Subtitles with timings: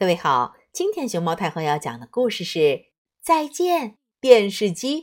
[0.00, 2.58] 各位好，今天熊猫太后要讲的故事是
[3.20, 4.96] 《再见电视机》，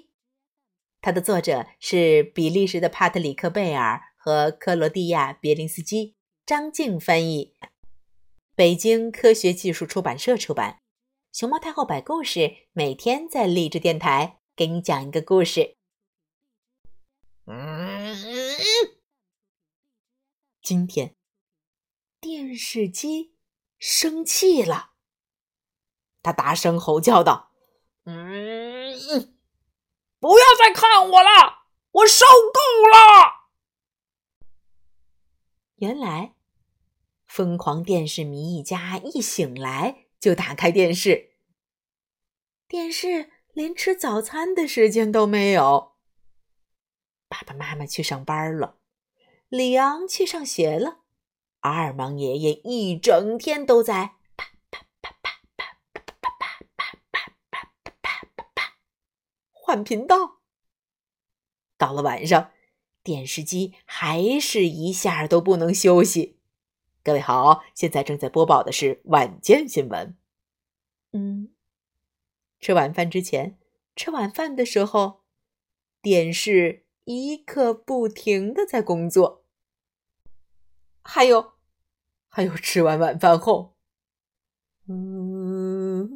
[1.01, 6.15] 它的作者是比利时的帕特里克·贝尔和克罗地亚别林斯基，
[6.47, 7.55] 张静翻译，
[8.55, 10.81] 北京科学技术出版社出版。
[11.31, 15.75] 熊猫太后摆故事，每天在励志电台给你讲一个故事。
[17.45, 18.15] 嗯，
[20.63, 21.13] 今天
[22.19, 23.36] 电视机。
[23.79, 24.91] 生气了，
[26.23, 27.51] 他大声吼叫道
[28.05, 29.37] ：“嗯，
[30.19, 33.47] 不要再看我了，我受够了！”
[35.77, 36.33] 原来，
[37.27, 41.33] 疯狂电视迷一家一醒来就打开电视，
[42.67, 45.95] 电视连吃早餐的时间都没有。
[47.27, 48.79] 爸爸妈妈去上班了，
[49.49, 51.01] 里昂去上学了。
[51.67, 56.39] 阿尔芒爷爷一整天都在啪啪啪啪啪啪啪啪
[56.77, 58.73] 啪啪啪啪啪啪
[59.51, 60.39] 换频道。
[61.77, 62.51] 到了晚上，
[63.03, 66.39] 电视机还是一下都不能休息。
[67.03, 70.15] 各位好，现在正在播报的是晚间新闻。
[71.11, 71.49] 嗯，
[72.61, 73.59] 吃晚饭之前，
[73.93, 75.23] 吃晚饭的时候，
[76.01, 79.43] 电视一刻不停的在工作。
[81.01, 81.53] 还有，
[82.37, 83.75] 还有，吃完晚饭后，
[84.87, 86.07] 嗯，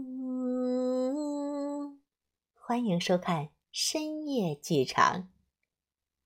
[2.53, 5.31] 欢迎收看深夜剧场。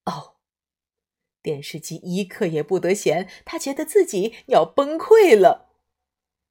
[0.03, 0.35] 哦，
[1.41, 5.69] 电视机一刻也不得闲，他觉得自己要崩溃了。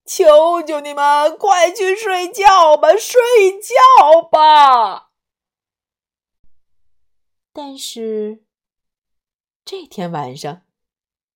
[0.06, 3.20] 求求你们，快去睡觉吧，睡
[3.60, 5.10] 觉吧！
[7.52, 8.46] 但是
[9.66, 10.62] 这天晚上。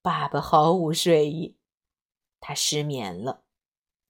[0.01, 1.58] 爸爸毫无睡意，
[2.41, 3.45] 他失眠了，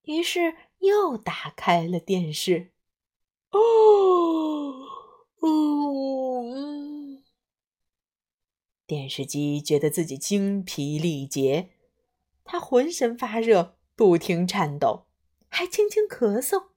[0.02, 2.72] 于是又打开了电视。
[3.50, 3.58] 哦，
[8.86, 11.70] 电视机觉得自己精疲力竭，
[12.44, 15.06] 他浑身发热，不停颤抖，
[15.48, 16.68] 还轻轻咳嗽，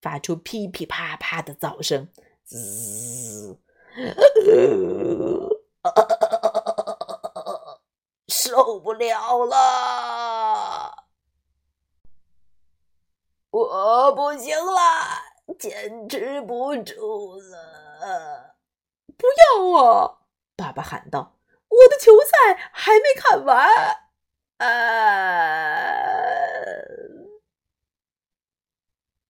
[0.00, 2.08] 发出噼噼啪啪的噪声。
[2.44, 3.60] 滋。
[8.28, 10.85] 受不了了，
[13.58, 14.80] 我不行了，
[15.58, 18.56] 坚持不住了！
[19.16, 20.18] 不要啊！
[20.56, 23.66] 爸爸喊道：“我的球赛还没看完。”
[24.58, 24.68] 啊！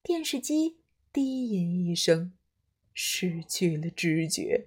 [0.03, 0.81] 电视机
[1.12, 2.36] 低吟一声，
[2.92, 4.66] 失去了知觉。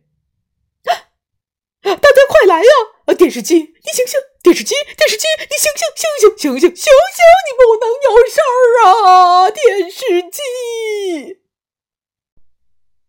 [1.83, 2.71] 大家快来呀！
[3.07, 4.17] 啊电视机，你醒醒！
[4.41, 7.19] 电视机，电视机，你醒醒，醒醒，醒醒，醒醒！
[7.45, 9.51] 你不能有事儿啊！
[9.51, 9.99] 电视
[10.31, 11.41] 机，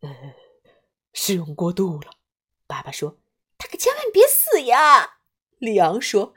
[0.00, 0.34] 呃，
[1.12, 2.18] 使用过度了。
[2.66, 3.20] 爸爸说
[3.58, 5.18] ：“他可千万别死呀！”
[5.58, 6.34] 里昂说：“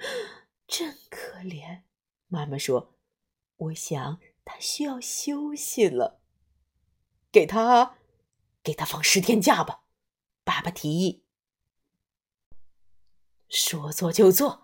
[0.68, 1.82] 真可怜。”
[2.30, 2.96] 妈妈说
[3.58, 6.22] ：“我想他需要休息了。”
[7.32, 7.98] 给他，
[8.62, 9.82] 给他放十天假吧。
[10.44, 11.26] 爸爸提议。
[13.50, 14.63] 说做就做。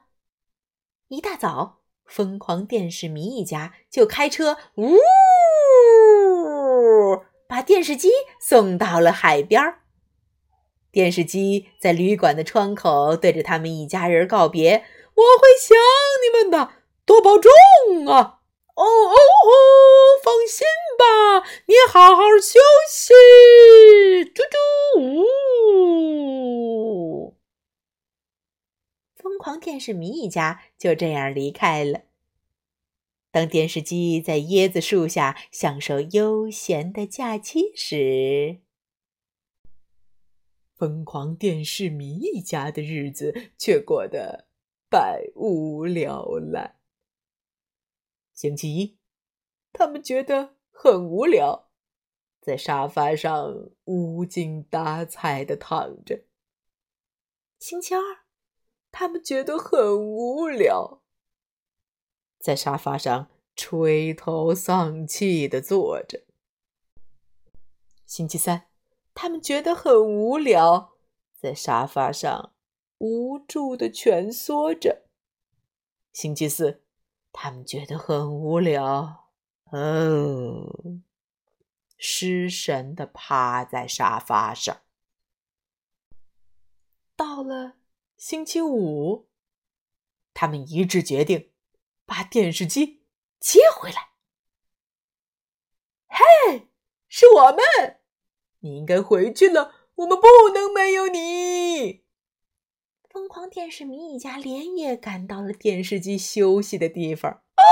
[1.10, 5.00] 一大早，疯狂电视迷一家就开车呜，
[7.48, 9.80] 把电视机送到了海边儿。
[10.92, 14.86] 电视机在旅馆的窗口对着他们一家人告别
[15.18, 15.76] ：“我会想
[16.22, 16.74] 你们的，
[17.06, 17.52] 多保重
[18.06, 18.42] 啊！”
[18.78, 19.18] 哦哦哦，
[20.24, 23.16] 放心吧，你好好休息，
[24.26, 25.40] 猪猪呜。
[29.50, 32.04] 狂电视迷一家就这样离开了。
[33.32, 38.60] 当电视机在椰子树下享受悠闲的假期时，
[40.76, 44.46] 疯狂电视迷一家的日子却过得
[44.88, 46.76] 百无聊赖。
[48.36, 49.00] 星期一，
[49.74, 51.72] 他们觉得很无聊，
[52.40, 56.26] 在沙发上无精打采的躺着。
[57.58, 58.29] 星期二。
[58.92, 61.02] 他们觉得很无聊，
[62.40, 66.26] 在沙发上垂头丧气的坐着。
[68.06, 68.68] 星期三，
[69.14, 70.94] 他们觉得很无聊，
[71.38, 72.54] 在沙发上
[72.98, 75.06] 无助的蜷缩着。
[76.12, 76.84] 星期四，
[77.32, 79.30] 他们觉得很无聊，
[79.72, 80.74] 哦，
[81.98, 84.82] 失神的趴在沙发上。
[87.16, 87.79] 到了。
[88.20, 89.30] 星期五，
[90.34, 91.52] 他们一致决定
[92.06, 93.02] 把电视机
[93.40, 94.10] 接回来。
[96.10, 96.68] 嘿，
[97.08, 98.02] 是我们。
[98.60, 102.04] 你应该回去了，我们不能没有你。
[103.10, 107.42] 疯狂电视迷一家连夜赶到了电视机休息的地方。
[107.56, 107.64] 哦，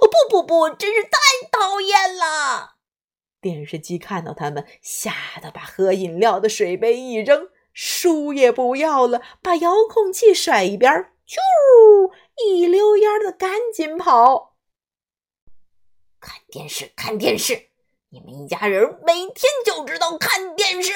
[0.00, 1.18] 不不不，真是太
[1.50, 2.76] 讨厌了！
[3.40, 10.90] 电视机看到他们，吓得把喝饮料的水杯一扔，书也不要了，把遥控器甩一边，
[11.28, 12.10] 啾，
[12.42, 14.56] 一溜烟的赶紧跑。
[16.18, 17.68] 看电视，看电视！
[18.08, 20.90] 你们一家人每天就知道看电视。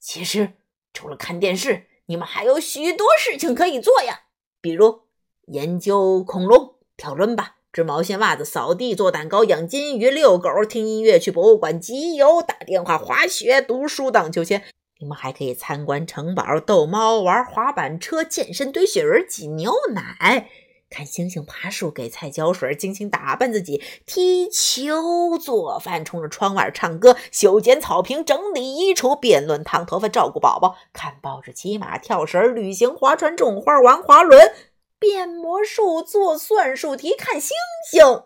[0.00, 0.54] 其实，
[0.94, 4.22] 除了看电视，你们还有许多事情可以做呀，
[4.62, 5.02] 比如
[5.48, 14.64] 研究恐龙、跳伦巴、织毛线袜子、扫地、做蛋糕、养金鱼、遛狗、听音乐、去博物馆、集邮、打电话、滑雪、读书、荡秋千。
[15.02, 20.48] 你们还可以参观城堡、逗猫、玩滑板车、健身、堆雪人、挤牛奶。
[20.88, 34.54] 看星星爬树，给菜浇水，精心打扮自己，踢球、做饭，冲着窗外唱歌，修剪草坪，整理衣橱，辩论烫头发，照顾宝宝，看报纸，骑马，跳绳，旅行，划船，种花，玩滑轮，
[35.00, 37.56] 变魔术，做算术题，看星
[37.90, 38.22] 星。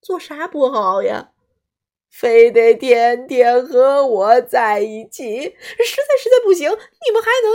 [0.00, 1.29] 做啥不好呀？
[2.10, 7.52] 非得天天和我在一起，实在实在不行，你们还能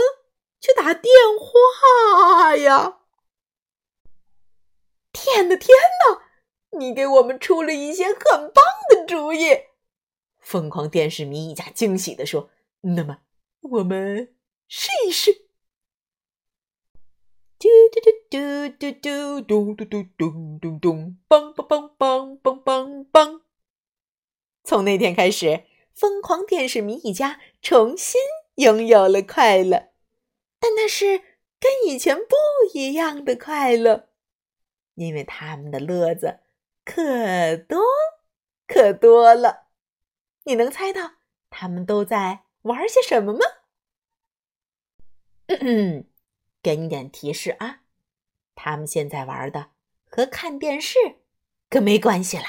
[0.60, 3.00] 去打电话呀。
[5.12, 6.22] 天哪，天哪！
[6.78, 9.60] 你给我们出了一些很棒的主意。
[10.38, 12.50] 疯狂电视迷一家惊喜地说
[12.82, 13.18] ：“那么，
[13.60, 14.34] 我们
[14.68, 15.32] 试一试。”
[17.58, 20.92] 嘟嘟嘟嘟嘟嘟嘟嘟嘟嘟嘟，
[21.28, 23.40] 梆梆梆梆梆梆梆。
[24.66, 25.62] 从那天开始，
[25.94, 28.20] 疯狂电视迷一家重新
[28.56, 29.90] 拥有了快乐，
[30.58, 31.18] 但那是
[31.60, 32.34] 跟以前不
[32.74, 34.08] 一样的快乐。
[34.96, 36.40] 因为他们的乐子
[36.84, 37.80] 可多
[38.66, 39.68] 可多了，
[40.42, 41.12] 你能猜到
[41.48, 43.40] 他们都在玩些什么吗？
[45.46, 46.04] 嗯嗯，
[46.60, 47.82] 给你点提示啊，
[48.56, 49.70] 他们现在玩的
[50.10, 50.98] 和看电视
[51.70, 52.44] 可没关系了。